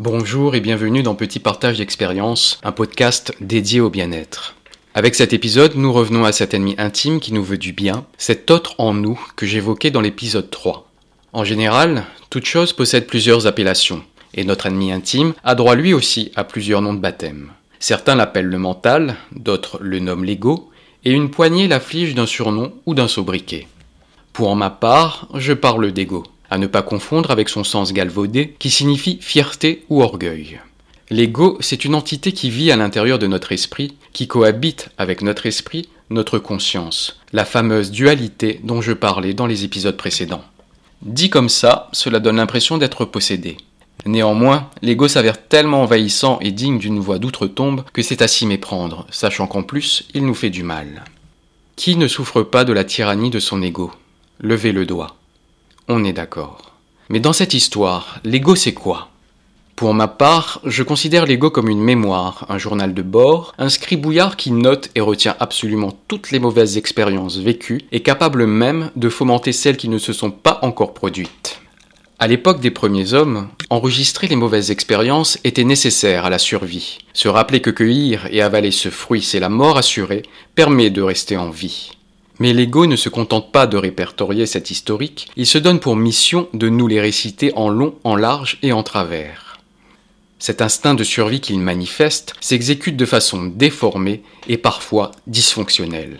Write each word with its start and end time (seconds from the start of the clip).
Bonjour 0.00 0.54
et 0.54 0.60
bienvenue 0.60 1.02
dans 1.02 1.16
Petit 1.16 1.40
Partage 1.40 1.78
d'expérience, 1.78 2.60
un 2.62 2.70
podcast 2.70 3.34
dédié 3.40 3.80
au 3.80 3.90
bien-être. 3.90 4.54
Avec 4.94 5.16
cet 5.16 5.32
épisode, 5.32 5.74
nous 5.74 5.92
revenons 5.92 6.24
à 6.24 6.30
cet 6.30 6.54
ennemi 6.54 6.76
intime 6.78 7.18
qui 7.18 7.32
nous 7.32 7.42
veut 7.42 7.58
du 7.58 7.72
bien, 7.72 8.06
cet 8.16 8.52
autre 8.52 8.76
en 8.78 8.94
nous 8.94 9.18
que 9.34 9.44
j'évoquais 9.44 9.90
dans 9.90 10.00
l'épisode 10.00 10.50
3. 10.50 10.88
En 11.32 11.42
général, 11.42 12.04
toute 12.30 12.44
chose 12.44 12.72
possède 12.72 13.08
plusieurs 13.08 13.48
appellations, 13.48 14.04
et 14.34 14.44
notre 14.44 14.66
ennemi 14.66 14.92
intime 14.92 15.34
a 15.42 15.56
droit 15.56 15.74
lui 15.74 15.92
aussi 15.92 16.30
à 16.36 16.44
plusieurs 16.44 16.80
noms 16.80 16.94
de 16.94 17.00
baptême. 17.00 17.50
Certains 17.80 18.14
l'appellent 18.14 18.46
le 18.46 18.58
mental, 18.58 19.16
d'autres 19.32 19.78
le 19.80 19.98
nomment 19.98 20.24
l'ego, 20.24 20.70
et 21.04 21.10
une 21.10 21.28
poignée 21.28 21.66
l'afflige 21.66 22.14
d'un 22.14 22.26
surnom 22.26 22.72
ou 22.86 22.94
d'un 22.94 23.08
sobriquet. 23.08 23.66
Pour 24.32 24.54
ma 24.54 24.70
part, 24.70 25.26
je 25.34 25.54
parle 25.54 25.90
d'ego 25.90 26.22
à 26.50 26.58
ne 26.58 26.66
pas 26.66 26.82
confondre 26.82 27.30
avec 27.30 27.48
son 27.48 27.64
sens 27.64 27.92
galvaudé 27.92 28.54
qui 28.58 28.70
signifie 28.70 29.18
fierté 29.20 29.84
ou 29.88 30.02
orgueil. 30.02 30.60
L'ego, 31.10 31.56
c'est 31.60 31.84
une 31.84 31.94
entité 31.94 32.32
qui 32.32 32.50
vit 32.50 32.70
à 32.70 32.76
l'intérieur 32.76 33.18
de 33.18 33.26
notre 33.26 33.52
esprit, 33.52 33.96
qui 34.12 34.28
cohabite 34.28 34.90
avec 34.98 35.22
notre 35.22 35.46
esprit, 35.46 35.88
notre 36.10 36.38
conscience, 36.38 37.20
la 37.32 37.44
fameuse 37.44 37.90
dualité 37.90 38.60
dont 38.62 38.82
je 38.82 38.92
parlais 38.92 39.34
dans 39.34 39.46
les 39.46 39.64
épisodes 39.64 39.96
précédents. 39.96 40.44
Dit 41.02 41.30
comme 41.30 41.48
ça, 41.48 41.88
cela 41.92 42.20
donne 42.20 42.36
l'impression 42.36 42.76
d'être 42.76 43.04
possédé. 43.04 43.56
Néanmoins, 44.04 44.70
l'ego 44.82 45.08
s'avère 45.08 45.46
tellement 45.46 45.82
envahissant 45.82 46.38
et 46.40 46.50
digne 46.50 46.78
d'une 46.78 46.98
voix 46.98 47.18
d'outre-tombe 47.18 47.84
que 47.92 48.02
c'est 48.02 48.22
à 48.22 48.28
s'y 48.28 48.46
méprendre, 48.46 49.06
sachant 49.10 49.46
qu'en 49.46 49.62
plus, 49.62 50.08
il 50.14 50.24
nous 50.24 50.34
fait 50.34 50.50
du 50.50 50.62
mal. 50.62 51.04
Qui 51.76 51.96
ne 51.96 52.08
souffre 52.08 52.42
pas 52.42 52.64
de 52.64 52.72
la 52.72 52.84
tyrannie 52.84 53.30
de 53.30 53.38
son 53.38 53.62
ego? 53.62 53.92
Levez 54.40 54.72
le 54.72 54.86
doigt. 54.86 55.16
On 55.90 56.04
est 56.04 56.12
d'accord. 56.12 56.72
Mais 57.08 57.18
dans 57.18 57.32
cette 57.32 57.54
histoire, 57.54 58.20
l'ego 58.22 58.54
c'est 58.54 58.74
quoi? 58.74 59.08
Pour 59.74 59.94
ma 59.94 60.06
part, 60.06 60.60
je 60.64 60.82
considère 60.82 61.24
l'ego 61.24 61.50
comme 61.50 61.70
une 61.70 61.80
mémoire, 61.80 62.44
un 62.50 62.58
journal 62.58 62.92
de 62.92 63.00
bord, 63.00 63.54
un 63.56 63.70
scribouillard 63.70 64.36
qui 64.36 64.50
note 64.50 64.90
et 64.94 65.00
retient 65.00 65.34
absolument 65.40 65.98
toutes 66.06 66.30
les 66.30 66.40
mauvaises 66.40 66.76
expériences 66.76 67.38
vécues 67.38 67.80
et 67.90 68.00
capable 68.00 68.46
même 68.46 68.90
de 68.96 69.08
fomenter 69.08 69.52
celles 69.52 69.78
qui 69.78 69.88
ne 69.88 69.96
se 69.96 70.12
sont 70.12 70.30
pas 70.30 70.58
encore 70.60 70.92
produites. 70.92 71.60
À 72.18 72.26
l'époque 72.26 72.60
des 72.60 72.72
premiers 72.72 73.14
hommes, 73.14 73.48
enregistrer 73.70 74.26
les 74.26 74.36
mauvaises 74.36 74.70
expériences 74.70 75.38
était 75.44 75.64
nécessaire 75.64 76.26
à 76.26 76.30
la 76.30 76.38
survie. 76.38 76.98
Se 77.14 77.28
rappeler 77.28 77.60
que 77.60 77.70
cueillir 77.70 78.26
et 78.30 78.42
avaler 78.42 78.72
ce 78.72 78.90
fruit 78.90 79.22
c'est 79.22 79.40
la 79.40 79.48
mort 79.48 79.78
assurée 79.78 80.24
permet 80.54 80.90
de 80.90 81.00
rester 81.00 81.38
en 81.38 81.48
vie. 81.48 81.92
Mais 82.38 82.52
l'ego 82.52 82.86
ne 82.86 82.96
se 82.96 83.08
contente 83.08 83.50
pas 83.50 83.66
de 83.66 83.76
répertorier 83.76 84.46
cette 84.46 84.70
historique, 84.70 85.28
il 85.36 85.46
se 85.46 85.58
donne 85.58 85.80
pour 85.80 85.96
mission 85.96 86.48
de 86.54 86.68
nous 86.68 86.86
les 86.86 87.00
réciter 87.00 87.52
en 87.54 87.68
long, 87.68 87.94
en 88.04 88.16
large 88.16 88.58
et 88.62 88.72
en 88.72 88.82
travers. 88.82 89.58
Cet 90.38 90.62
instinct 90.62 90.94
de 90.94 91.02
survie 91.02 91.40
qu'il 91.40 91.58
manifeste 91.58 92.34
s'exécute 92.40 92.96
de 92.96 93.06
façon 93.06 93.44
déformée 93.44 94.22
et 94.48 94.56
parfois 94.56 95.10
dysfonctionnelle. 95.26 96.18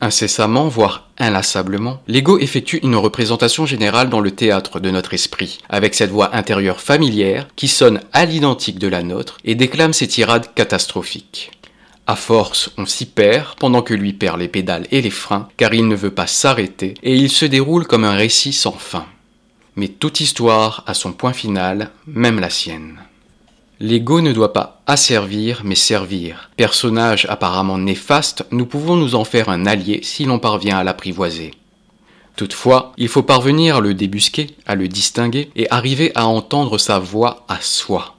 Incessamment, 0.00 0.68
voire 0.68 1.08
inlassablement, 1.18 2.02
l'ego 2.08 2.38
effectue 2.38 2.78
une 2.82 2.96
représentation 2.96 3.64
générale 3.64 4.10
dans 4.10 4.20
le 4.20 4.32
théâtre 4.32 4.80
de 4.80 4.90
notre 4.90 5.14
esprit, 5.14 5.58
avec 5.68 5.94
cette 5.94 6.10
voix 6.10 6.34
intérieure 6.34 6.80
familière 6.80 7.48
qui 7.54 7.68
sonne 7.68 8.00
à 8.12 8.24
l'identique 8.24 8.78
de 8.78 8.88
la 8.88 9.02
nôtre 9.02 9.38
et 9.44 9.54
déclame 9.54 9.92
ses 9.92 10.08
tirades 10.08 10.52
catastrophiques. 10.54 11.52
À 12.06 12.16
force, 12.16 12.70
on 12.76 12.84
s'y 12.84 13.06
perd, 13.06 13.54
pendant 13.58 13.80
que 13.80 13.94
lui 13.94 14.12
perd 14.12 14.38
les 14.38 14.48
pédales 14.48 14.86
et 14.90 15.00
les 15.00 15.10
freins, 15.10 15.48
car 15.56 15.72
il 15.72 15.88
ne 15.88 15.96
veut 15.96 16.10
pas 16.10 16.26
s'arrêter, 16.26 16.94
et 17.02 17.14
il 17.16 17.30
se 17.30 17.46
déroule 17.46 17.86
comme 17.86 18.04
un 18.04 18.14
récit 18.14 18.52
sans 18.52 18.72
fin. 18.72 19.06
Mais 19.76 19.88
toute 19.88 20.20
histoire 20.20 20.84
a 20.86 20.92
son 20.92 21.12
point 21.12 21.32
final, 21.32 21.90
même 22.06 22.40
la 22.40 22.50
sienne. 22.50 22.98
L'ego 23.80 24.20
ne 24.20 24.32
doit 24.32 24.52
pas 24.52 24.82
asservir, 24.86 25.62
mais 25.64 25.74
servir. 25.74 26.50
Personnage 26.56 27.26
apparemment 27.28 27.78
néfaste, 27.78 28.44
nous 28.50 28.66
pouvons 28.66 28.96
nous 28.96 29.14
en 29.14 29.24
faire 29.24 29.48
un 29.48 29.66
allié 29.66 30.00
si 30.02 30.26
l'on 30.26 30.38
parvient 30.38 30.78
à 30.78 30.84
l'apprivoiser. 30.84 31.52
Toutefois, 32.36 32.92
il 32.98 33.08
faut 33.08 33.22
parvenir 33.22 33.76
à 33.76 33.80
le 33.80 33.94
débusquer, 33.94 34.56
à 34.66 34.74
le 34.74 34.88
distinguer, 34.88 35.50
et 35.56 35.70
arriver 35.70 36.12
à 36.14 36.26
entendre 36.26 36.78
sa 36.78 36.98
voix 36.98 37.44
à 37.48 37.60
soi. 37.60 38.16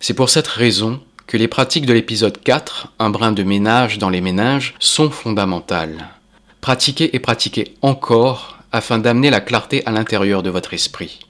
C'est 0.00 0.14
pour 0.14 0.30
cette 0.30 0.48
raison 0.48 1.00
que 1.32 1.38
les 1.38 1.48
pratiques 1.48 1.86
de 1.86 1.94
l'épisode 1.94 2.42
4, 2.42 2.88
un 2.98 3.08
brin 3.08 3.32
de 3.32 3.42
ménage 3.42 3.96
dans 3.96 4.10
les 4.10 4.20
ménages, 4.20 4.74
sont 4.78 5.08
fondamentales. 5.08 6.10
Pratiquez 6.60 7.16
et 7.16 7.20
pratiquez 7.20 7.72
encore 7.80 8.58
afin 8.70 8.98
d'amener 8.98 9.30
la 9.30 9.40
clarté 9.40 9.82
à 9.86 9.92
l'intérieur 9.92 10.42
de 10.42 10.50
votre 10.50 10.74
esprit. 10.74 11.20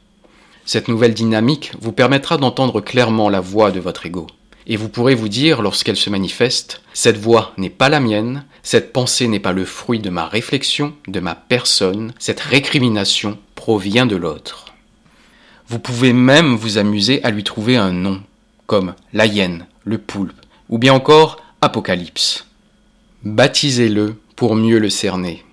Cette 0.65 0.89
nouvelle 0.89 1.15
dynamique 1.15 1.71
vous 1.81 1.93
permettra 1.93 2.37
d'entendre 2.37 2.81
clairement 2.81 3.31
la 3.31 3.39
voix 3.39 3.71
de 3.71 3.79
votre 3.79 4.05
ego. 4.05 4.27
Et 4.67 4.77
vous 4.77 4.89
pourrez 4.89 5.15
vous 5.15 5.29
dire, 5.29 5.63
lorsqu'elle 5.63 5.97
se 5.97 6.11
manifeste, 6.11 6.83
cette 6.95 7.19
voix 7.19 7.53
n'est 7.57 7.71
pas 7.71 7.89
la 7.89 8.01
mienne, 8.01 8.45
cette 8.65 8.93
pensée 8.93 9.29
n'est 9.29 9.39
pas 9.39 9.53
le 9.53 9.65
fruit 9.65 10.01
de 10.01 10.11
ma 10.11 10.27
réflexion, 10.27 10.95
de 11.07 11.21
ma 11.21 11.37
personne, 11.37 12.13
cette 12.19 12.41
récrimination 12.41 13.39
provient 13.55 14.07
de 14.07 14.17
l'autre. 14.17 14.75
Vous 15.69 15.79
pouvez 15.79 16.13
même 16.13 16.57
vous 16.57 16.79
amuser 16.79 17.23
à 17.23 17.31
lui 17.31 17.45
trouver 17.45 17.77
un 17.77 17.93
nom, 17.93 18.21
comme 18.73 18.95
la 19.13 19.27
hyène, 19.27 19.67
le 19.85 19.99
poulpe, 19.99 20.47
ou 20.71 20.79
bien 20.79 20.95
encore 20.95 21.37
Apocalypse. 21.61 22.47
Baptisez-le 23.23 24.17
pour 24.35 24.55
mieux 24.55 24.79
le 24.79 24.89
cerner. 24.89 25.45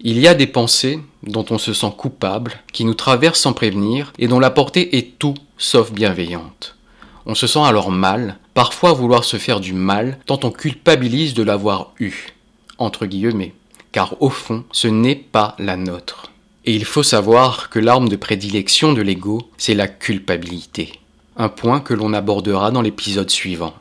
Il 0.00 0.18
y 0.18 0.28
a 0.28 0.34
des 0.34 0.46
pensées 0.46 1.00
dont 1.22 1.46
on 1.48 1.56
se 1.56 1.72
sent 1.72 1.92
coupable, 1.96 2.52
qui 2.74 2.84
nous 2.84 2.92
traversent 2.92 3.40
sans 3.40 3.54
prévenir, 3.54 4.12
et 4.18 4.28
dont 4.28 4.38
la 4.38 4.50
portée 4.50 4.98
est 4.98 5.18
tout 5.18 5.32
sauf 5.56 5.92
bienveillante. 5.92 6.76
On 7.24 7.34
se 7.34 7.46
sent 7.46 7.64
alors 7.64 7.90
mal, 7.90 8.36
parfois 8.52 8.92
vouloir 8.92 9.24
se 9.24 9.38
faire 9.38 9.60
du 9.60 9.72
mal, 9.72 10.18
tant 10.26 10.40
on 10.42 10.50
culpabilise 10.50 11.32
de 11.32 11.42
l'avoir 11.42 11.94
eu, 12.00 12.34
entre 12.76 13.06
guillemets, 13.06 13.54
car 13.92 14.20
au 14.20 14.28
fond, 14.28 14.64
ce 14.72 14.88
n'est 14.88 15.16
pas 15.16 15.56
la 15.58 15.78
nôtre. 15.78 16.30
Et 16.66 16.74
il 16.74 16.84
faut 16.84 17.02
savoir 17.02 17.70
que 17.70 17.78
l'arme 17.78 18.10
de 18.10 18.16
prédilection 18.16 18.92
de 18.92 19.00
l'ego, 19.00 19.50
c'est 19.56 19.74
la 19.74 19.88
culpabilité 19.88 20.92
un 21.36 21.48
point 21.48 21.80
que 21.80 21.94
l'on 21.94 22.12
abordera 22.12 22.70
dans 22.70 22.82
l'épisode 22.82 23.30
suivant. 23.30 23.74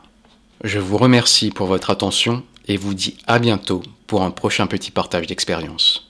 Je 0.63 0.79
vous 0.79 0.97
remercie 0.97 1.51
pour 1.51 1.67
votre 1.67 1.89
attention 1.89 2.43
et 2.67 2.77
vous 2.77 2.93
dis 2.93 3.17
à 3.27 3.39
bientôt 3.39 3.81
pour 4.07 4.23
un 4.23 4.31
prochain 4.31 4.67
petit 4.67 4.91
partage 4.91 5.27
d'expérience. 5.27 6.09